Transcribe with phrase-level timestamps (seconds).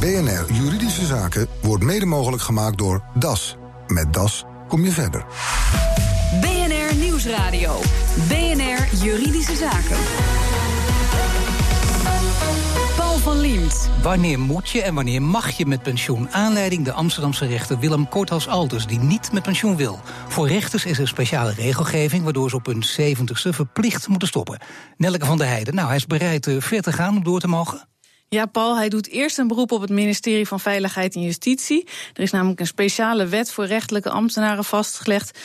[0.00, 3.56] BNR Juridische Zaken wordt mede mogelijk gemaakt door DAS.
[3.86, 5.24] Met DAS kom je verder.
[6.40, 7.80] BNR Nieuwsradio.
[8.28, 9.96] BNR Juridische Zaken.
[12.96, 13.90] Paul van Liemt.
[14.02, 16.30] Wanneer moet je en wanneer mag je met pensioen?
[16.30, 18.86] Aanleiding de Amsterdamse rechter Willem Korthals-Alders...
[18.86, 20.00] die niet met pensioen wil.
[20.28, 22.24] Voor rechters is er speciale regelgeving...
[22.24, 24.60] waardoor ze op hun zeventigste verplicht moeten stoppen.
[24.96, 27.48] Nelke van der Heijden, nou, hij is bereid uh, ver te gaan om door te
[27.48, 27.88] mogen?
[28.34, 31.88] Ja, Paul, hij doet eerst een beroep op het ministerie van Veiligheid en Justitie.
[32.12, 35.38] Er is namelijk een speciale wet voor rechtelijke ambtenaren vastgelegd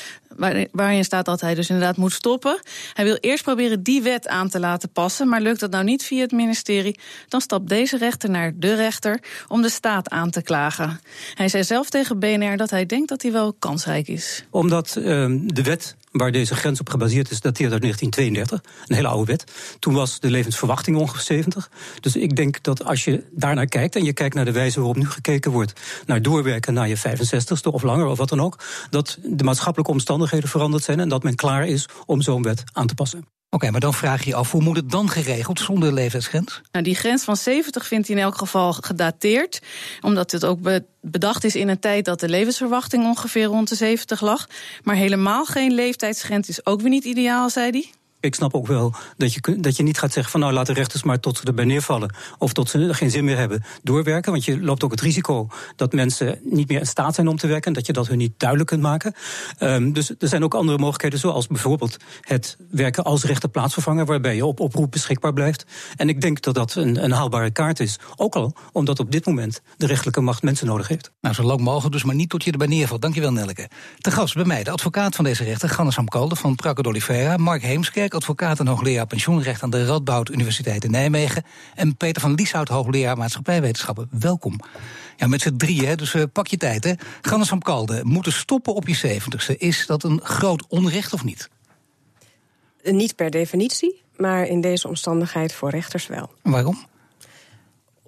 [0.71, 2.59] waarin staat dat hij dus inderdaad moet stoppen.
[2.93, 6.03] Hij wil eerst proberen die wet aan te laten passen, maar lukt dat nou niet
[6.03, 10.41] via het ministerie, dan stapt deze rechter naar de rechter om de staat aan te
[10.41, 10.99] klagen.
[11.33, 14.45] Hij zei zelf tegen BNR dat hij denkt dat hij wel kansrijk is.
[14.49, 15.03] Omdat uh,
[15.45, 18.71] de wet waar deze grens op gebaseerd is, dateert uit 1932.
[18.87, 19.43] Een hele oude wet.
[19.79, 21.69] Toen was de levensverwachting ongeveer 70.
[21.99, 24.95] Dus ik denk dat als je daarnaar kijkt en je kijkt naar de wijze waarop
[24.95, 29.17] nu gekeken wordt, naar doorwerken naar je 65ste of langer of wat dan ook, dat
[29.23, 32.93] de maatschappelijke omstandigheden veranderd zijn en dat men klaar is om zo'n wet aan te
[32.93, 33.27] passen.
[33.49, 36.61] Oké, maar dan vraag je je af, hoe moet het dan geregeld zonder leeftijdsgrens?
[36.71, 39.61] Nou, die grens van 70 vindt hij in elk geval gedateerd.
[40.01, 40.59] Omdat het ook
[41.01, 44.47] bedacht is in een tijd dat de levensverwachting ongeveer rond de 70 lag.
[44.83, 47.91] Maar helemaal geen leeftijdsgrens is ook weer niet ideaal, zei hij
[48.25, 50.73] ik snap ook wel dat je, dat je niet gaat zeggen van nou laat de
[50.73, 52.15] rechters maar tot ze erbij neervallen.
[52.37, 54.31] Of tot ze geen zin meer hebben doorwerken.
[54.31, 57.47] Want je loopt ook het risico dat mensen niet meer in staat zijn om te
[57.47, 57.73] werken.
[57.73, 59.13] Dat je dat hun niet duidelijk kunt maken.
[59.59, 64.05] Um, dus er zijn ook andere mogelijkheden zoals bijvoorbeeld het werken als rechterplaatsvervanger.
[64.05, 65.65] Waarbij je op oproep beschikbaar blijft.
[65.95, 67.99] En ik denk dat dat een, een haalbare kaart is.
[68.15, 71.11] Ook al omdat op dit moment de rechtelijke macht mensen nodig heeft.
[71.21, 73.01] Nou, zo lang mogelijk dus, maar niet tot je erbij neervalt.
[73.01, 73.69] Dankjewel Nelke.
[73.97, 77.37] Te gast bij mij de advocaat van deze rechter, Gannes Hamkalde van Prakke d'Oliveira.
[77.37, 81.43] Mark Heemskerk advocaat en hoogleraar pensioenrecht aan de Radboud Universiteit in Nijmegen.
[81.75, 84.09] En Peter van Lieshout, hoogleraar maatschappijwetenschappen.
[84.19, 84.59] Welkom.
[85.17, 86.83] Ja, met z'n drieën, dus uh, pak je tijd.
[86.83, 86.93] Hè.
[87.21, 89.57] Gannes van Kalde, moeten stoppen op je zeventigste.
[89.57, 91.49] Is dat een groot onrecht of niet?
[92.83, 96.31] Niet per definitie, maar in deze omstandigheid voor rechters wel.
[96.41, 96.85] Waarom?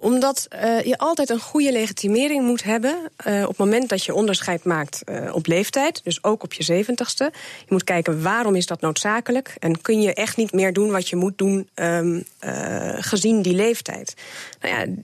[0.00, 4.14] Omdat uh, je altijd een goede legitimering moet hebben uh, op het moment dat je
[4.14, 7.30] onderscheid maakt uh, op leeftijd, dus ook op je zeventigste.
[7.58, 11.08] Je moet kijken waarom is dat noodzakelijk en kun je echt niet meer doen wat
[11.08, 12.24] je moet doen um,
[12.98, 14.14] gezien die leeftijd.
[14.60, 14.94] Nou ja,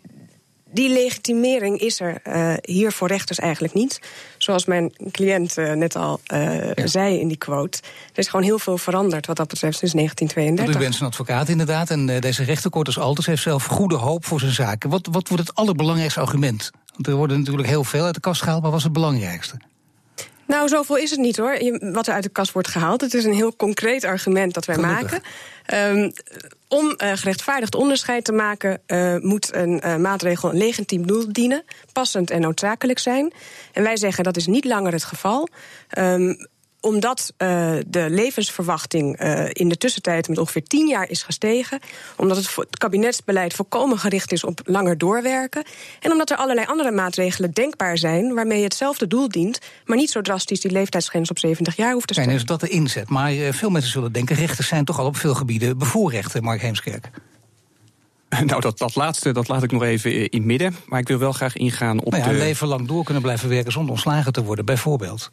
[0.74, 4.00] die legitimering is er uh, hier voor rechters eigenlijk niet.
[4.38, 6.86] Zoals mijn cliënt uh, net al uh, ja.
[6.86, 7.78] zei in die quote.
[8.12, 10.82] Er is gewoon heel veel veranderd wat dat betreft sinds 1932.
[10.82, 11.90] U bent een advocaat inderdaad.
[11.90, 14.90] En deze rechtercourt als Alters heeft zelf goede hoop voor zijn zaken.
[14.90, 16.70] Wat, wat wordt het allerbelangrijkste argument?
[16.94, 18.62] Want er worden natuurlijk heel veel uit de kast gehaald.
[18.62, 19.56] Maar wat was het belangrijkste?
[20.46, 21.58] Nou, zoveel is het niet hoor.
[21.92, 23.00] Wat er uit de kast wordt gehaald.
[23.00, 25.10] Het is een heel concreet argument dat wij Gelukkig.
[25.10, 25.22] maken.
[25.72, 26.12] Um,
[26.68, 31.64] om uh, gerechtvaardigd onderscheid te maken, uh, moet een uh, maatregel een legitiem doel dienen,
[31.92, 33.32] passend en noodzakelijk zijn.
[33.72, 35.48] En wij zeggen dat is niet langer het geval.
[35.98, 36.46] Um,
[36.84, 41.80] omdat uh, de levensverwachting uh, in de tussentijd met ongeveer tien jaar is gestegen.
[42.16, 45.64] Omdat het, het kabinetsbeleid volkomen gericht is op langer doorwerken.
[46.00, 48.34] En omdat er allerlei andere maatregelen denkbaar zijn.
[48.34, 49.58] waarmee je hetzelfde doel dient.
[49.84, 52.30] maar niet zo drastisch die leeftijdsgrens op 70 jaar hoeft te stellen.
[52.30, 53.08] En is dat de inzet?
[53.08, 54.36] Maar uh, veel mensen zullen denken.
[54.36, 57.10] rechters zijn toch al op veel gebieden bevoorrechten, Mark Heemskerk.
[58.44, 60.76] Nou, dat, dat laatste dat laat ik nog even in midden.
[60.86, 62.12] Maar ik wil wel graag ingaan op.
[62.12, 62.38] Nou ja, de...
[62.38, 65.30] leven lang door kunnen blijven werken zonder ontslagen te worden, bijvoorbeeld.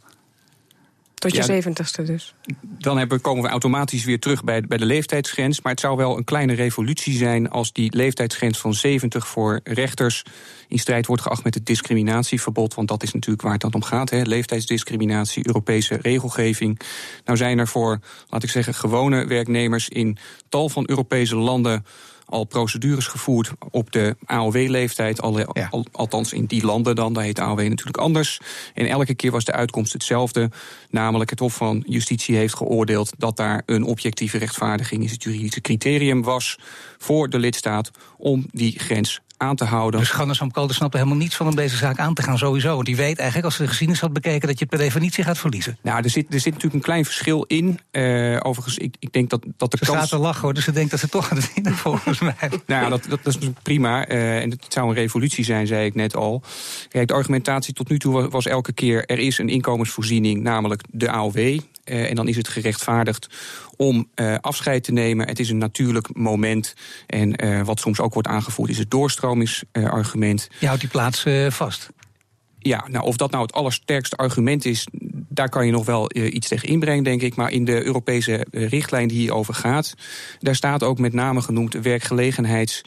[1.22, 2.34] Tot je zeventigste dus.
[2.62, 5.62] Dan hebben, komen we automatisch weer terug bij, bij de leeftijdsgrens.
[5.62, 10.24] Maar het zou wel een kleine revolutie zijn als die leeftijdsgrens van 70 voor rechters
[10.68, 12.74] in strijd wordt geacht met het discriminatieverbod.
[12.74, 14.10] Want dat is natuurlijk waar het dan om gaat.
[14.10, 14.22] Hè.
[14.22, 16.80] Leeftijdsdiscriminatie, Europese regelgeving.
[17.26, 18.00] Nou zijn er voor,
[18.30, 20.18] laat ik zeggen, gewone werknemers in
[20.50, 21.86] tal van Europese landen
[22.32, 25.22] al procedures gevoerd op de AOW-leeftijd.
[25.22, 25.68] Al, ja.
[25.70, 28.40] al, althans in die landen dan, daar heet AOW natuurlijk anders.
[28.74, 30.50] En elke keer was de uitkomst hetzelfde.
[30.90, 35.62] Namelijk het Hof van Justitie heeft geoordeeld dat daar een objectieve rechtvaardiging, is het juridische
[35.62, 36.60] criterium was
[36.98, 40.00] voor de lidstaat om die grens aan te houden.
[40.00, 42.74] Dus Gannes van snapt helemaal niets van om deze zaak aan te gaan, sowieso.
[42.74, 45.24] Want die weet eigenlijk, als ze de geschiedenis had bekeken, dat je het per definitie
[45.24, 45.78] gaat verliezen.
[45.82, 47.80] Nou, er zit, er zit natuurlijk een klein verschil in.
[47.92, 49.98] Uh, overigens, ik, ik denk dat, dat de ze kans...
[49.98, 52.36] staat te lachen hoor, dus ze denkt dat ze toch gaat winnen, volgens mij.
[52.66, 54.10] nou, dat, dat, dat is prima.
[54.10, 56.42] Uh, en het zou een revolutie zijn, zei ik net al.
[56.90, 59.06] Kijk, de argumentatie tot nu toe was, was elke keer...
[59.06, 61.60] er is een inkomensvoorziening, namelijk de AOW.
[61.92, 63.28] Uh, en dan is het gerechtvaardigd
[63.76, 65.28] om uh, afscheid te nemen.
[65.28, 66.74] Het is een natuurlijk moment.
[67.08, 70.50] En uh, wat soms ook wordt aangevoerd is het doorstromingsargument.
[70.60, 71.90] Je houdt die plaats vast.
[72.60, 74.88] Ja, nou, of dat nou het allersterkste argument is,
[75.34, 77.36] daar kan je nog wel iets tegen inbrengen, denk ik.
[77.36, 79.94] Maar in de Europese richtlijn die hierover gaat,
[80.40, 82.82] daar staat ook met name genoemd werkgelegenheids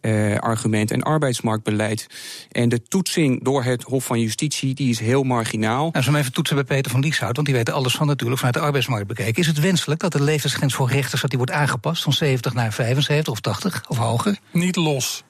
[0.00, 2.06] uh, argument en arbeidsmarktbeleid.
[2.52, 5.88] En de toetsing door het Hof van Justitie die is heel marginaal.
[5.92, 8.56] Nou, zullen even toetsen bij Peter van Lieshout, want die weet alles van natuurlijk vanuit
[8.56, 9.40] de arbeidsmarkt bekeken.
[9.42, 12.72] Is het wenselijk dat de leeftijdsgrens voor rechters dat die wordt aangepast van 70 naar
[12.72, 14.38] 75 of 80 of hoger?
[14.50, 15.24] Niet los.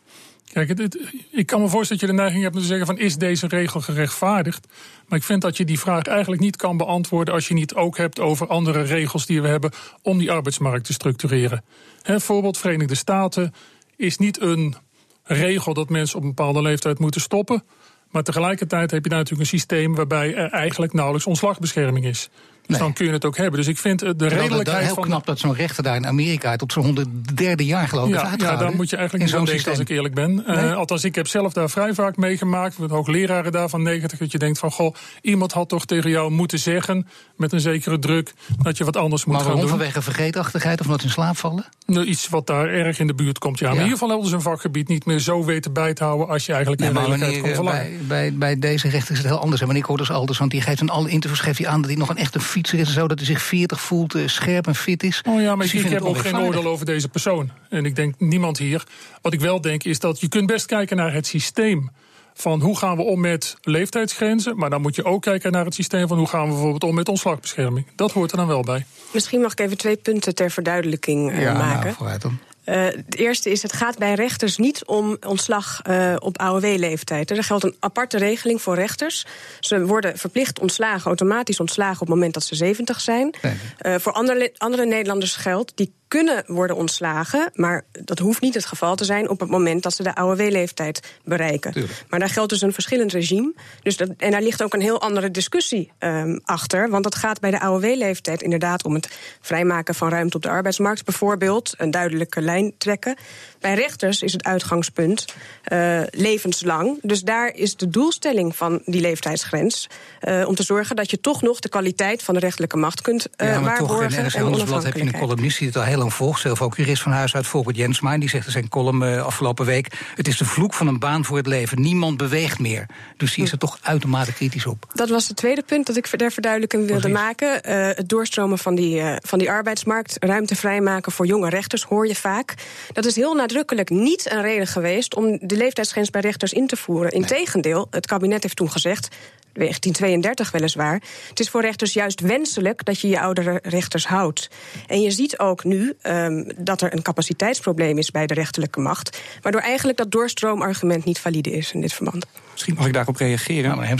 [0.65, 0.97] Kijk,
[1.31, 3.47] ik kan me voorstellen dat je de neiging hebt om te zeggen van is deze
[3.47, 4.67] regel gerechtvaardigd?
[5.09, 7.97] Maar ik vind dat je die vraag eigenlijk niet kan beantwoorden als je niet ook
[7.97, 9.71] hebt over andere regels die we hebben
[10.03, 11.65] om die arbeidsmarkt te structureren.
[12.03, 13.55] He, voorbeeld Verenigde Staten,
[13.97, 14.75] is niet een
[15.23, 17.63] regel dat mensen op een bepaalde leeftijd moeten stoppen.
[18.11, 22.29] Maar tegelijkertijd heb je daar natuurlijk een systeem waarbij er eigenlijk nauwelijks ontslagbescherming is.
[22.67, 23.59] Dus dan kun je het ook hebben.
[23.59, 24.95] Dus ik vind de redelijkheid van...
[24.95, 28.35] heel knap dat zo'n rechter daar in Amerika tot zijn honderde jaar geloof ik ja,
[28.37, 30.45] Ja, daar moet je eigenlijk niet aan denken als ik eerlijk ben.
[30.47, 32.79] Uh, althans, ik heb zelf daar vrij vaak meegemaakt.
[32.79, 34.19] Met hoogleraren daar van 90.
[34.19, 37.07] Dat je denkt van, goh, iemand had toch tegen jou moeten zeggen...
[37.37, 38.33] met een zekere druk,
[38.63, 39.61] dat je wat anders moet gaan doen.
[39.61, 41.65] Maar vanwege vergeetachtigheid of omdat in slaap vallen?
[41.87, 43.67] Nou, iets wat daar erg in de buurt komt, ja.
[43.67, 46.29] Maar in ieder geval hebben ze een vakgebied niet meer zo weten bij te houden...
[46.29, 47.83] als je eigenlijk nee, in redelijkheid kan verlangen.
[47.83, 49.61] Bij, bij, bij deze rechter is het heel anders.
[49.61, 51.81] En ik hoor dus Alders, want die geeft in alle interviews geeft hij aan...
[51.81, 54.29] dat hij nog een echte fietser is en zo, dat hij zich 40 voelt, uh,
[54.29, 55.23] scherp en fit is.
[55.29, 57.51] Oh ja, maar dus ik, heb ook geen oordeel over deze persoon.
[57.69, 58.83] En ik denk niemand hier.
[59.23, 61.91] Wat ik wel denk is dat je kunt best kijken naar het systeem
[62.35, 64.57] van hoe gaan we om met leeftijdsgrenzen.
[64.57, 66.95] Maar dan moet je ook kijken naar het systeem van hoe gaan we bijvoorbeeld om
[66.95, 67.87] met ontslagbescherming.
[67.97, 68.87] Dat hoort er dan wel bij.
[69.13, 71.97] Misschien mag ik even twee punten ter verduidelijking uh, ja, maken.
[71.99, 72.39] Nou, dan.
[72.67, 77.31] Uh, het eerste is, het gaat bij rechters niet om ontslag uh, op AOW-leeftijd.
[77.31, 79.27] Er geldt een aparte regeling voor rechters.
[79.61, 83.35] Ze worden verplicht ontslagen, automatisch ontslagen op het moment dat ze 70 zijn.
[83.43, 83.55] Nee.
[83.83, 88.67] Uh, voor andere, andere Nederlanders geldt, die kunnen worden ontslagen, maar dat hoeft niet het
[88.67, 91.73] geval te zijn op het moment dat ze de AOW-leeftijd bereiken.
[91.73, 92.05] Tuurlijk.
[92.09, 93.55] Maar daar geldt dus een verschillend regime.
[93.83, 96.91] Dus dat, en daar ligt ook een heel andere discussie um, achter.
[96.91, 99.09] Want dat gaat bij de AOW-leeftijd inderdaad om het
[99.41, 103.17] vrijmaken van ruimte op de arbeidsmarkt, bijvoorbeeld, een duidelijke lijn trekken.
[103.61, 105.25] Bij rechters is het uitgangspunt
[105.73, 106.99] uh, levenslang.
[107.03, 109.89] Dus daar is de doelstelling van die leeftijdsgrens
[110.21, 113.29] uh, om te zorgen dat je toch nog de kwaliteit van de rechterlijke macht kunt
[113.37, 114.09] uh, ja, maar waarborgen.
[114.09, 116.63] Toch, in en Handelsblad heb je een columnist die het al heel lang volgt, zelf
[116.63, 118.19] ook jurist van huis uit, Volkert Jensma.
[118.19, 121.37] Die zegt in zijn column afgelopen week: het is de vloek van een baan voor
[121.37, 121.81] het leven.
[121.81, 122.87] Niemand beweegt meer.
[123.17, 124.87] Dus die is er toch uitermate kritisch op.
[124.95, 127.21] Dat was het tweede punt dat ik ter verduidelijking wilde Precies.
[127.21, 127.61] maken.
[127.97, 132.55] het doorstromen van die, van die arbeidsmarkt, ruimte vrijmaken voor jonge rechters, hoor je vaak.
[132.93, 136.77] Dat is heel nadrukkelijk niet een reden geweest om de leeftijdsgrens bij rechters in te
[136.77, 137.11] voeren.
[137.11, 139.09] Integendeel, het kabinet heeft toen gezegd.
[139.57, 141.03] 1932 weliswaar.
[141.29, 144.49] Het is voor rechters juist wenselijk dat je je oudere rechters houdt.
[144.87, 149.21] En je ziet ook nu um, dat er een capaciteitsprobleem is bij de rechterlijke macht.
[149.43, 152.27] Waardoor eigenlijk dat doorstroomargument niet valide is in dit verband.
[152.53, 153.77] Misschien mag ik daarop reageren.
[153.77, 153.95] Ja,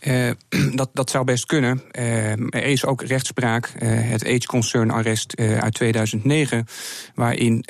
[0.00, 0.30] uh,
[0.74, 1.82] dat, dat zou best kunnen.
[1.92, 6.66] Uh, er is ook rechtspraak, uh, het Age Concern Arrest uit 2009,
[7.14, 7.64] waarin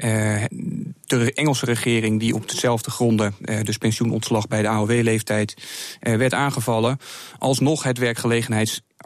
[1.07, 5.55] de Engelse regering, die op dezelfde gronden, dus pensioenontslag bij de AOW-leeftijd,
[6.01, 6.99] werd aangevallen,
[7.39, 7.99] alsnog het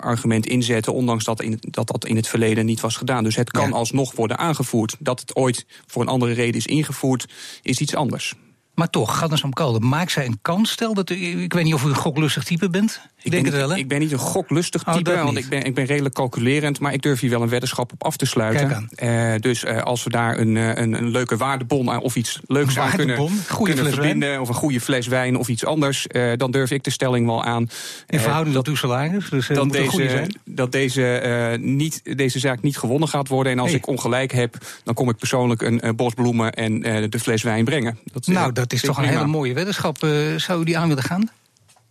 [0.00, 3.24] werkgelegenheidsargument inzetten, ondanks dat, in, dat dat in het verleden niet was gedaan.
[3.24, 3.74] Dus het kan ja.
[3.74, 4.96] alsnog worden aangevoerd.
[4.98, 7.32] Dat het ooit voor een andere reden is ingevoerd,
[7.62, 8.34] is iets anders.
[8.80, 10.70] Maar toch, Gadnesam Kalden, maakt zij een kans?
[10.70, 13.00] Stel dat u, ik weet niet of u een goklustig type bent.
[13.18, 13.76] Ik, ik denk het wel, hè?
[13.76, 16.80] Ik ben niet een goklustig type, oh, want ik ben, ik ben redelijk calculerend.
[16.80, 18.88] Maar ik durf hier wel een weddenschap op af te sluiten.
[19.02, 22.90] Uh, dus uh, als we daar een, een, een, leuke waardebon of iets leuks aan
[22.90, 23.28] kunnen,
[23.62, 24.28] kunnen verbinden...
[24.28, 24.40] Wijn.
[24.40, 26.06] of een goede fles wijn of iets anders...
[26.08, 27.68] Uh, dan durf ik de stelling wel aan.
[28.06, 29.30] In verhouding tot uw salaris?
[29.30, 33.52] Dus, dat, deze, dat deze, niet, deze zaak niet gewonnen gaat worden.
[33.52, 33.78] En als hey.
[33.78, 36.52] ik ongelijk heb, dan kom ik persoonlijk een bos bloemen...
[36.52, 37.98] en de fles wijn brengen.
[38.12, 39.98] Dat, nou, dat is toch een hele mooie weddenschap.
[40.36, 41.30] zou u die aan willen gaan?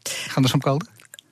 [0.04, 0.88] Gaan er zo'n kalden?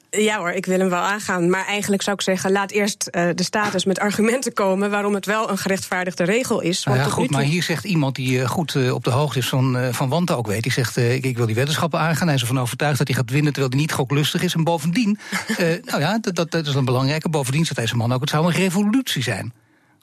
[0.10, 1.50] Ja hoor, ik wil hem wel aangaan.
[1.50, 4.90] Maar eigenlijk zou ik zeggen, laat eerst uh, de status met argumenten komen...
[4.90, 6.84] waarom het wel een gerechtvaardigde regel is.
[6.84, 9.40] Want nou ja, goed, maar hier zegt iemand die uh, goed uh, op de hoogte
[9.40, 10.64] is van, van Wante ook weet...
[10.64, 12.28] die zegt, ik, ik, wil die weddenschappen aangaan.
[12.28, 14.54] Hij is ervan overtuigd dat hij gaat winnen terwijl hij niet goklustig is.
[14.54, 15.20] En bovendien,
[15.90, 17.30] nou ja, dat, dat, dat is een belangrijke.
[17.30, 19.54] Bovendien zegt deze man ook, het zou een revolutie zijn.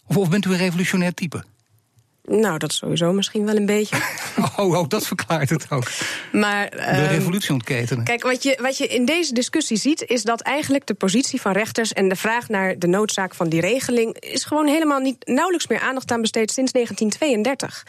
[0.06, 1.44] Of, of bent u een revolutionair type?
[2.26, 3.96] Nou, dat sowieso misschien wel een beetje.
[4.56, 5.90] oh, oh, dat verklaart het ook.
[6.32, 8.04] Maar, de uh, revolutie ontketenen.
[8.04, 11.52] Kijk, wat je, wat je in deze discussie ziet, is dat eigenlijk de positie van
[11.52, 15.66] rechters en de vraag naar de noodzaak van die regeling is gewoon helemaal niet nauwelijks
[15.66, 17.86] meer aandacht aan besteed sinds 1932.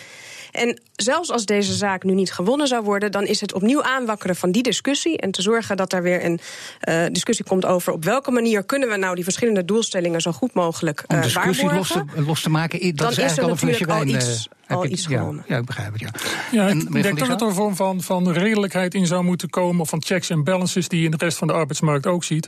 [0.52, 4.36] En zelfs als deze zaak nu niet gewonnen zou worden, dan is het opnieuw aanwakkeren
[4.36, 6.40] van die discussie en te zorgen dat er weer een
[6.90, 10.54] uh, discussie komt over op welke manier kunnen we nou die verschillende doelstellingen zo goed
[10.54, 13.68] mogelijk uh, Om discussie los te, los te, maken, dat dan is eigenlijk is er
[13.68, 15.46] natuurlijk al, iets, al je, iets ja, gewonnen.
[15.48, 16.12] Ja, ik begrijp het, ja.
[16.52, 19.82] ja en, ik denk dat er een vorm van, van redelijkheid in zou moeten komen,
[19.82, 22.48] of van checks en balances die je in de rest van de arbeidsmarkt ook ziet.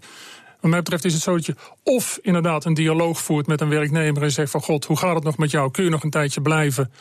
[0.62, 3.70] Wat mij betreft is het zo dat je of inderdaad een dialoog voert met een
[3.70, 5.72] werknemer en zegt van god, hoe gaat het nog met jou?
[5.72, 6.92] Kun je nog een tijdje blijven?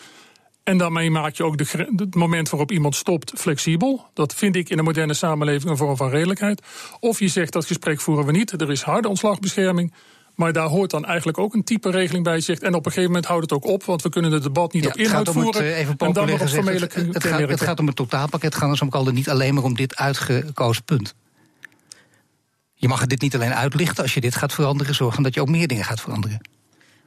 [0.67, 4.07] En daarmee maak je ook de, het moment waarop iemand stopt flexibel.
[4.15, 6.63] Dat vind ik in een moderne samenleving een vorm van redelijkheid.
[7.01, 8.61] Of je zegt dat gesprek voeren we niet.
[8.61, 9.93] Er is harde ontslagbescherming.
[10.37, 12.41] Maar daar hoort dan eigenlijk ook een type regeling bij.
[12.41, 14.73] Zegt, en op een gegeven moment houdt het ook op, want we kunnen het debat
[14.73, 15.65] niet op inhoud voeren.
[15.65, 18.83] Het, even en dan formele het, het, gaat, het gaat om het totaalpakket, gaan dus
[18.83, 21.15] ook niet alleen maar om dit uitgekozen punt.
[22.75, 24.03] Je mag dit niet alleen uitlichten.
[24.03, 26.41] Als je dit gaat veranderen, zorgen dat je ook meer dingen gaat veranderen.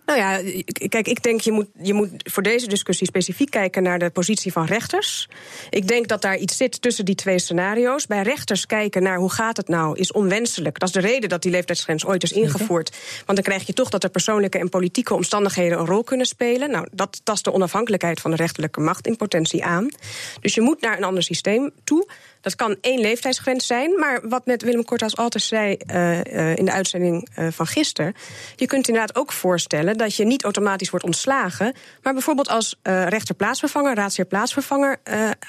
[0.10, 4.00] Nou ja, kijk, ik denk je moet, je moet voor deze discussie specifiek kijken naar
[4.00, 5.30] de positie van rechters.
[5.70, 8.08] Ik denk dat daar iets zit tussen die twee scenario's.
[8.08, 10.80] Bij rechters kijken naar hoe gaat het nou is onwenselijk.
[10.80, 12.98] Dat is de reden dat die leeftijdsgrens ooit is ingevoerd.
[13.26, 16.72] Want dan krijg je toch dat er persoonlijke en politieke omstandigheden een rol kunnen spelen.
[16.72, 19.88] Nou, dat tast de onafhankelijkheid van de rechterlijke macht in potentie aan.
[20.42, 22.08] Dus je moet naar een ander systeem toe.
[22.50, 26.72] Dat kan één leeftijdsgrens zijn, maar wat met Willem Korthaus altijd zei uh, in de
[26.72, 28.14] uitzending uh, van gisteren,
[28.56, 33.96] je kunt inderdaad ook voorstellen dat je niet automatisch wordt ontslagen, maar bijvoorbeeld als rechterplaatsvervanger,
[33.96, 34.98] raadsheer plaatsvervanger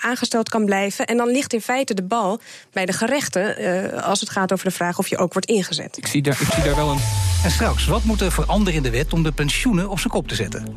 [0.01, 1.07] aangesteld kan blijven.
[1.07, 2.41] En dan ligt in feite de bal
[2.73, 5.97] bij de gerechten als het gaat over de vraag of je ook wordt ingezet.
[5.97, 7.01] Ik zie daar, ik zie daar wel een.
[7.45, 10.29] En straks, wat moet er veranderen in de wet om de pensioenen op zijn kop
[10.29, 10.77] te zetten?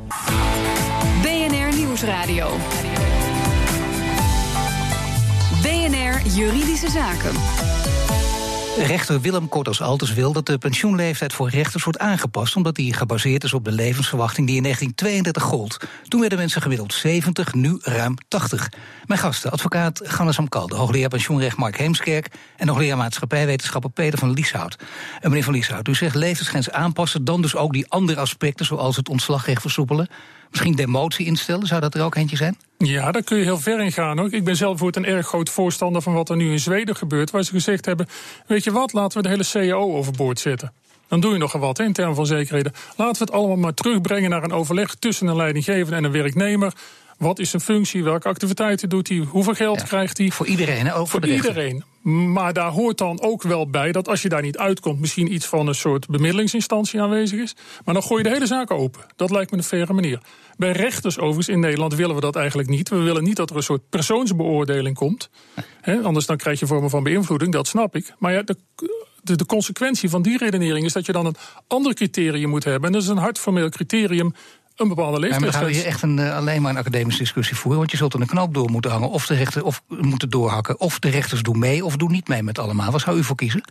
[1.21, 2.57] BNR Nieuwsradio.
[6.27, 7.35] Juridische Zaken.
[8.77, 13.43] Rechter Willem Kortos Altes wil dat de pensioenleeftijd voor rechters wordt aangepast, omdat die gebaseerd
[13.43, 15.87] is op de levensverwachting die in 1932 gold.
[16.07, 18.69] Toen werden mensen gemiddeld 70, nu ruim 80.
[19.05, 22.27] Mijn gasten, advocaat Gannes Amkalde, hoogleraar pensioenrecht Mark Heemskerk
[22.57, 24.77] en hoogleraar maatschappijwetenschappen Peter van Lieshout.
[25.21, 28.95] En meneer van Lieshout, u zegt levensgrens aanpassen, dan dus ook die andere aspecten, zoals
[28.95, 30.07] het ontslagrecht versoepelen.
[30.53, 32.57] Misschien demotie instellen, zou dat er ook eentje zijn?
[32.77, 34.17] Ja, daar kun je heel ver in gaan.
[34.17, 34.33] Hoor.
[34.33, 37.31] Ik ben zelf voor een erg groot voorstander van wat er nu in Zweden gebeurt.
[37.31, 38.07] Waar ze gezegd hebben:
[38.47, 40.73] Weet je wat, laten we de hele CAO overboord zetten.
[41.07, 42.73] Dan doe je nog wat in termen van zekerheden.
[42.95, 46.73] Laten we het allemaal maar terugbrengen naar een overleg tussen een leidinggevende en een werknemer.
[47.23, 48.03] Wat is zijn functie?
[48.03, 49.17] Welke activiteiten doet hij?
[49.17, 50.29] Hoeveel geld krijgt hij?
[50.29, 50.93] Voor iedereen?
[50.93, 51.83] Ook voor, voor iedereen.
[52.03, 55.45] Maar daar hoort dan ook wel bij dat als je daar niet uitkomt, misschien iets
[55.45, 57.55] van een soort bemiddelingsinstantie aanwezig is.
[57.85, 59.01] Maar dan gooi je de hele zaak open.
[59.15, 60.19] Dat lijkt me een faire manier.
[60.57, 62.89] Bij rechters overigens in Nederland willen we dat eigenlijk niet.
[62.89, 65.29] We willen niet dat er een soort persoonsbeoordeling komt.
[66.03, 68.13] anders dan krijg je vormen van beïnvloeding, dat snap ik.
[68.19, 68.57] Maar ja, de,
[69.21, 71.35] de, de, consequentie van die redenering is dat je dan een
[71.67, 72.87] ander criterium moet hebben.
[72.87, 74.33] En dat is een hardformeel criterium
[74.75, 75.41] een bepaalde leeftijd.
[75.41, 77.79] Maar dan gaan we hier echt een, uh, alleen maar een academische discussie voeren.
[77.79, 79.09] Want je zult er een knoop door moeten hangen.
[79.09, 80.79] Of de rechters of moeten doorhakken.
[80.79, 82.91] Of de rechters doen mee of doen niet mee met allemaal.
[82.91, 83.63] Wat zou u voor kiezen?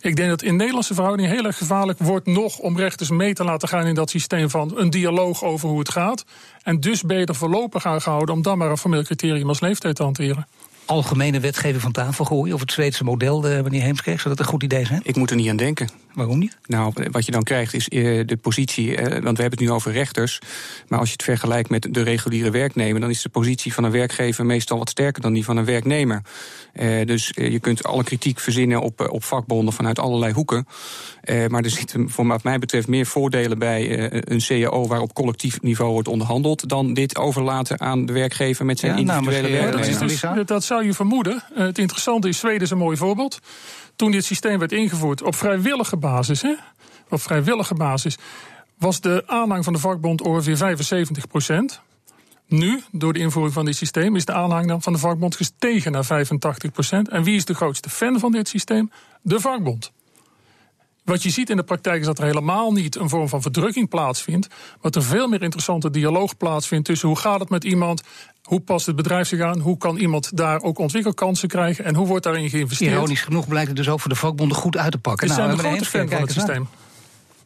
[0.00, 3.44] Ik denk dat in Nederlandse verhoudingen heel erg gevaarlijk wordt nog om rechters mee te
[3.44, 6.24] laten gaan in dat systeem van een dialoog over hoe het gaat.
[6.62, 10.02] En dus beter voorlopig gaan gehouden om dan maar een formeel criterium als leeftijd te
[10.02, 10.46] hanteren
[10.86, 12.54] algemene wetgeving van tafel gooien?
[12.54, 14.20] Of het Zweedse model, uh, meneer Heemskerk?
[14.20, 15.00] Zou dat een goed idee zijn?
[15.04, 15.88] Ik moet er niet aan denken.
[16.16, 16.56] Waarom niet?
[16.66, 19.70] Nou, wat je dan krijgt is uh, de positie, uh, want we hebben het nu
[19.70, 20.38] over rechters.
[20.88, 23.90] Maar als je het vergelijkt met de reguliere werknemer, dan is de positie van een
[23.90, 26.22] werkgever meestal wat sterker dan die van een werknemer.
[27.04, 30.66] dus je kunt alle kritiek verzinnen op, op vakbonden vanuit allerlei hoeken.
[31.48, 35.62] maar er zitten, voor wat mij betreft, meer voordelen bij een CAO waar op collectief
[35.62, 36.68] niveau wordt onderhandeld.
[36.68, 39.98] dan dit overlaten aan de werkgever met zijn ja, nou, individuele nou, werknemer.
[40.00, 41.42] Dat, is, dat zou je vermoeden.
[41.54, 43.40] het interessante is, Zweden is een mooi voorbeeld
[43.96, 46.05] toen dit systeem werd ingevoerd op vrijwillige basis,
[46.42, 46.54] hè,
[47.08, 48.18] op vrijwillige basis,
[48.78, 51.80] was de aanhang van de vakbond ongeveer 75 procent.
[52.48, 56.04] Nu, door de invoering van dit systeem, is de aanhang van de vakbond gestegen naar
[56.04, 57.08] 85 procent.
[57.08, 58.90] En wie is de grootste fan van dit systeem?
[59.22, 59.92] De vakbond.
[61.06, 63.88] Wat je ziet in de praktijk is dat er helemaal niet een vorm van verdrukking
[63.88, 64.48] plaatsvindt.
[64.82, 68.02] Maar er veel meer interessante dialoog plaatsvindt tussen hoe gaat het met iemand
[68.42, 69.58] hoe past het bedrijf zich aan?
[69.58, 71.84] Hoe kan iemand daar ook ontwikkelkansen krijgen?
[71.84, 72.92] En hoe wordt daarin geïnvesteerd?
[72.92, 75.28] Ironisch genoeg blijkt het dus ook voor de vakbonden goed uit te pakken.
[75.28, 76.68] Ze nou, zijn de grote fan van het systeem.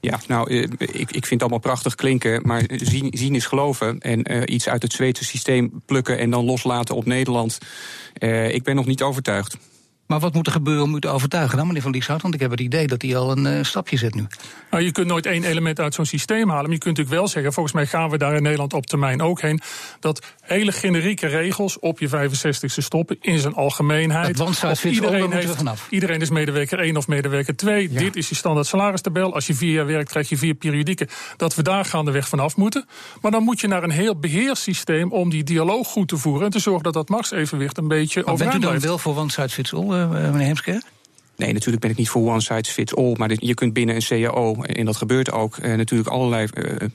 [0.00, 3.98] Ja, nou, eh, ik, ik vind het allemaal prachtig klinken, maar zien, zien is geloven.
[3.98, 7.58] En uh, iets uit het Zweedse systeem plukken en dan loslaten op Nederland.
[8.18, 9.56] Uh, ik ben nog niet overtuigd.
[10.10, 12.22] Maar wat moet er gebeuren om u te overtuigen dan, meneer Van Lieshout?
[12.22, 14.26] Want ik heb het idee dat hij al een uh, stapje zet nu.
[14.70, 16.64] Nou, je kunt nooit één element uit zo'n systeem halen.
[16.64, 19.22] Maar je kunt natuurlijk wel zeggen, volgens mij gaan we daar in Nederland op termijn
[19.22, 19.60] ook heen.
[20.00, 24.38] Dat hele generieke regels op je 65ste stoppen in zijn algemeenheid.
[24.38, 25.86] Het iedereen, heeft, vanaf.
[25.90, 27.88] iedereen is medewerker 1 of medewerker 2.
[27.88, 29.34] Dit is je standaard salaristabel.
[29.34, 31.08] Als je vier jaar werkt, krijg je vier periodieken.
[31.36, 32.86] Dat we daar gaandeweg vanaf moeten.
[33.20, 36.44] Maar dan moet je naar een heel beheerssysteem om die dialoog goed te voeren.
[36.44, 39.18] En te zorgen dat dat machtsevenwicht een beetje maar bent u dan wel voor
[39.72, 40.82] all, uh, meneer Heemskerk?
[41.40, 43.14] Nee, natuurlijk ben ik niet voor one size fits all.
[43.16, 46.88] Maar je kunt binnen een CAO, en dat gebeurt ook, eh, natuurlijk allerlei eh, eh,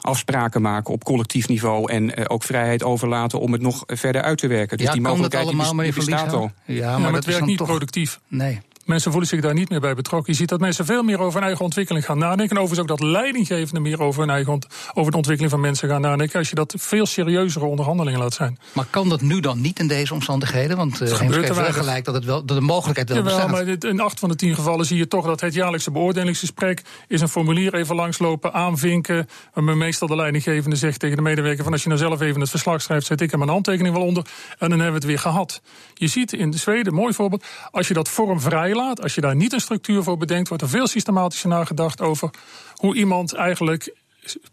[0.00, 1.92] afspraken maken op collectief niveau.
[1.92, 4.76] En eh, ook vrijheid overlaten om het nog verder uit te werken.
[4.76, 6.50] Dus ja, die mogelijkheid allemaal, die bestaat al.
[6.64, 7.68] Ja, maar, ja, maar het werkt niet toch...
[7.68, 8.20] productief.
[8.28, 8.60] Nee.
[8.86, 10.32] Mensen voelen zich daar niet meer bij betrokken.
[10.32, 12.56] Je ziet dat mensen veel meer over hun eigen ontwikkeling gaan nadenken.
[12.56, 14.58] En overigens ook dat leidinggevenden meer over hun eigen
[14.94, 16.38] over de ontwikkeling van mensen gaan nadenken.
[16.38, 18.58] Als je dat veel serieuzere onderhandelingen laat zijn.
[18.72, 20.76] Maar kan dat nu dan niet in deze omstandigheden?
[20.76, 23.80] Want uh, geen wel gelijk dat, het wel, dat de mogelijkheid wel Jawel, bestaat.
[23.80, 27.20] maar in acht van de tien gevallen zie je toch dat het jaarlijkse beoordelingsgesprek is
[27.20, 29.28] een formulier even langslopen, aanvinken.
[29.52, 32.50] Waar meestal de leidinggevende zegt tegen de medewerker van als je nou zelf even het
[32.50, 34.24] verslag schrijft, zet ik er mijn handtekening wel onder.
[34.58, 35.60] En dan hebben we het weer gehad.
[35.94, 39.36] Je ziet in de Zweden, mooi voorbeeld, als je dat vormvrij laat, als je daar
[39.36, 42.30] niet een structuur voor bedenkt, wordt er veel systematischer nagedacht over
[42.74, 43.94] hoe iemand eigenlijk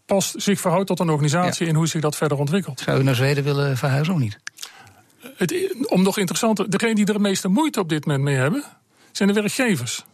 [0.06, 2.80] pas zich verhoudt tot een organisatie en hoe zich dat verder ontwikkelt.
[2.80, 4.38] Zou u naar Zweden willen verhuizen of niet?
[5.36, 8.64] Het, om nog interessanter, degene die er de meeste moeite op dit moment mee hebben,
[9.12, 10.04] zijn de werkgevers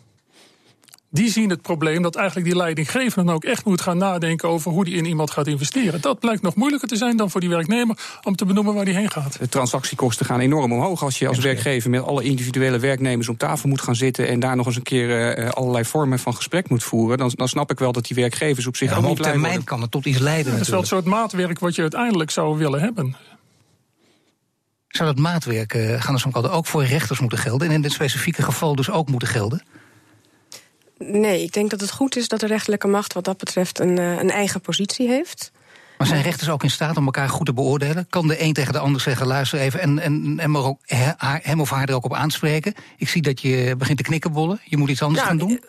[1.10, 4.70] die zien het probleem dat eigenlijk die leidinggevende dan ook echt moet gaan nadenken over
[4.70, 6.00] hoe die in iemand gaat investeren.
[6.00, 8.94] Dat blijkt nog moeilijker te zijn dan voor die werknemer om te benoemen waar die
[8.94, 9.38] heen gaat.
[9.38, 13.68] De transactiekosten gaan enorm omhoog als je als werkgever met alle individuele werknemers om tafel
[13.68, 16.82] moet gaan zitten en daar nog eens een keer uh, allerlei vormen van gesprek moet
[16.82, 17.18] voeren.
[17.18, 19.64] Dan, dan snap ik wel dat die werkgevers op zich ja, ook niet op termijn
[19.64, 20.46] kan het tot iets leiden.
[20.46, 23.16] Ja, dat is wel het soort maatwerk wat je uiteindelijk zou willen hebben.
[24.88, 28.42] Zou dat maatwerk, uh, gaan er ook voor rechters moeten gelden en in dit specifieke
[28.42, 29.62] geval dus ook moeten gelden?
[31.04, 33.98] Nee, ik denk dat het goed is dat de rechterlijke macht wat dat betreft een,
[33.98, 35.52] eh, een eigen positie heeft.
[35.98, 38.06] Maar zijn rechters ook in staat om elkaar goed te beoordelen?
[38.08, 40.78] Kan de een tegen de ander zeggen: luister even en, en, en maar ook
[41.42, 42.74] hem of haar er ook op aanspreken?
[42.96, 44.60] Ik zie dat je begint te knikkenbollen.
[44.64, 45.64] Je moet iets anders nou, gaan doen.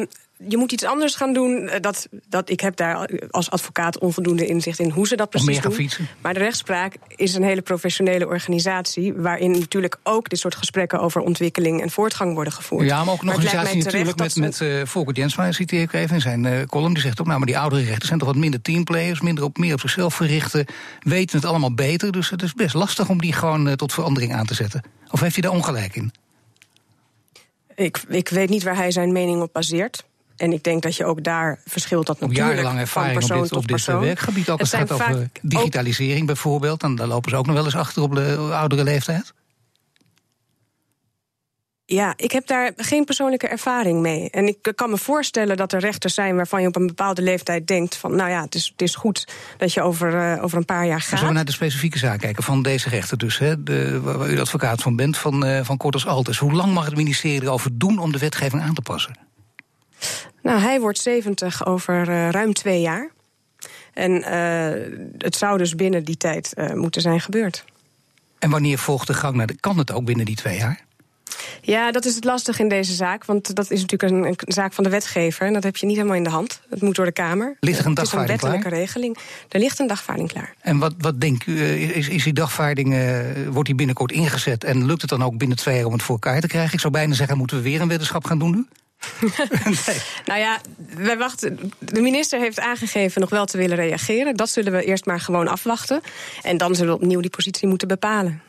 [0.00, 1.68] Uh, je moet iets anders gaan doen.
[1.68, 5.60] Eh, dat, dat, ik heb daar als advocaat onvoldoende inzicht in hoe ze dat precies
[5.60, 5.72] doen.
[5.72, 6.08] Fietsen.
[6.20, 9.14] Maar de rechtspraak is een hele professionele organisatie...
[9.14, 12.86] waarin natuurlijk ook dit soort gesprekken over ontwikkeling en voortgang worden gevoerd.
[12.86, 16.20] Ja, maar ook een organisatie natuurlijk met, met uh, Volker Jensma, citeer ik even in
[16.20, 16.94] zijn uh, column.
[16.94, 19.20] Die zegt ook, nou, maar die oudere rechters zijn toch wat minder teamplayers...
[19.20, 20.66] minder op, meer op zichzelf verrichten,
[21.00, 22.12] weten het allemaal beter.
[22.12, 24.82] Dus het is best lastig om die gewoon uh, tot verandering aan te zetten.
[25.10, 26.12] Of heeft hij daar ongelijk in?
[27.74, 30.04] Ik, ik weet niet waar hij zijn mening op baseert.
[30.36, 33.66] En ik denk dat je ook daar verschilt dat natuurlijk jarenlang ervaring van persoon op
[33.66, 34.50] dit, op dit werkgebied.
[34.50, 36.82] Ook als het gaat over digitalisering bijvoorbeeld.
[36.82, 39.32] En daar lopen ze ook nog wel eens achter op de oudere leeftijd.
[41.86, 44.30] Ja, ik heb daar geen persoonlijke ervaring mee.
[44.30, 47.66] En ik kan me voorstellen dat er rechters zijn waarvan je op een bepaalde leeftijd
[47.66, 50.64] denkt: van nou ja, het is, het is goed dat je over, uh, over een
[50.64, 51.08] paar jaar gaat.
[51.08, 54.40] Zullen we naar de specifieke zaak kijken van deze rechter, dus, hè, de, waar u
[54.40, 56.38] advocaat van bent, van, uh, van Korters Altes.
[56.38, 59.16] Hoe lang mag het ministerie erover doen om de wetgeving aan te passen?
[60.44, 63.10] Nou, hij wordt 70 over uh, ruim twee jaar.
[63.92, 67.64] En uh, het zou dus binnen die tijd uh, moeten zijn gebeurd.
[68.38, 69.56] En wanneer volgt de gang naar de.
[69.60, 70.84] Kan het ook binnen die twee jaar?
[71.60, 73.24] Ja, dat is het lastig in deze zaak.
[73.24, 75.46] Want dat is natuurlijk een, een, zaak van de wetgever.
[75.46, 76.60] En dat heb je niet helemaal in de hand.
[76.70, 77.56] Het moet door de Kamer.
[77.60, 78.52] Ligt er een dagvaarding klaar?
[78.52, 79.18] Het is een wettelijke regeling.
[79.48, 80.54] Er ligt een dagvaarding klaar.
[80.60, 81.62] En wat, wat denkt u?
[81.94, 84.64] Is, is die dagvaarding, uh, wordt die binnenkort ingezet?
[84.64, 86.74] En lukt het dan ook binnen twee jaar om het voor elkaar te krijgen?
[86.74, 88.66] Ik zou bijna zeggen, moeten we weer een wetenschap gaan doen nu?
[90.26, 90.60] Nou ja,
[90.96, 91.72] wij wachten.
[91.78, 94.36] De minister heeft aangegeven nog wel te willen reageren.
[94.36, 96.00] Dat zullen we eerst maar gewoon afwachten.
[96.42, 98.42] En dan zullen we opnieuw die positie moeten bepalen.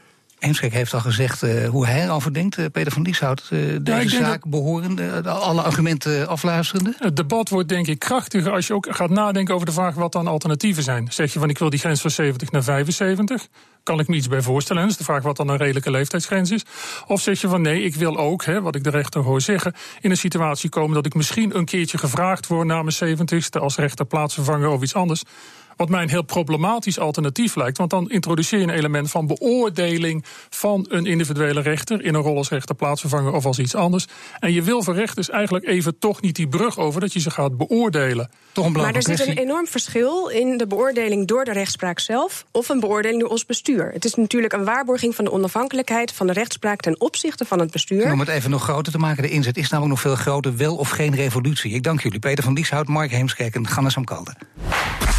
[0.45, 3.49] Heemskerk heeft al gezegd uh, hoe hij erover denkt, uh, Peter van Lieshout.
[3.49, 4.49] Uh, deze zaak dat...
[4.49, 6.95] behorende, alle argumenten afluisterende?
[6.97, 10.11] Het debat wordt denk ik krachtiger als je ook gaat nadenken over de vraag wat
[10.11, 11.07] dan alternatieven zijn.
[11.11, 13.47] Zeg je van ik wil die grens van 70 naar 75
[13.85, 14.81] kan ik me iets bij voorstellen.
[14.81, 16.65] Dat is de vraag wat dan een redelijke leeftijdsgrens is.
[17.07, 19.73] Of zeg je van nee, ik wil ook, hè, wat ik de rechter hoor zeggen,
[20.01, 23.75] in een situatie komen dat ik misschien een keertje gevraagd word na mijn 70ste als
[23.75, 25.23] rechter plaatsvervanger of iets anders.
[25.75, 27.77] Wat mij een heel problematisch alternatief lijkt.
[27.77, 32.03] Want dan introduceer je een element van beoordeling van een individuele rechter.
[32.03, 34.05] in een rol als rechter, plaatsvervanger of als iets anders.
[34.39, 37.31] En je wil voor rechters eigenlijk even toch niet die brug over dat je ze
[37.31, 38.29] gaat beoordelen.
[38.51, 42.45] Toch een maar er zit een enorm verschil in de beoordeling door de rechtspraak zelf.
[42.51, 43.91] of een beoordeling door ons bestuur.
[43.93, 47.71] Het is natuurlijk een waarborging van de onafhankelijkheid van de rechtspraak ten opzichte van het
[47.71, 48.11] bestuur.
[48.11, 50.57] om het even nog groter te maken, de inzet is namelijk nog veel groter.
[50.57, 51.73] Wel of geen revolutie.
[51.73, 54.33] Ik dank jullie, Peter van Lieshout, Mark Heemskerk en Gannes Amkalde.